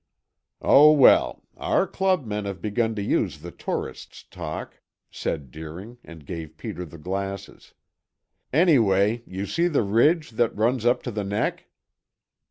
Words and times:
"Oh, 0.63 0.91
well. 0.93 1.43
Our 1.57 1.85
clubmen 1.85 2.45
have 2.45 2.59
begun 2.59 2.95
to 2.95 3.03
use 3.03 3.37
the 3.41 3.51
tourists' 3.51 4.23
talk," 4.23 4.81
said 5.11 5.51
Deering 5.51 5.99
and 6.03 6.25
gave 6.25 6.57
Peter 6.57 6.85
the 6.85 6.97
glasses. 6.97 7.75
"Anyway, 8.51 9.21
you 9.27 9.45
see 9.45 9.67
the 9.67 9.83
ridge 9.83 10.31
that 10.31 10.55
runs 10.57 10.87
up 10.87 11.03
to 11.03 11.11
the 11.11 11.23
neck?" 11.23 11.65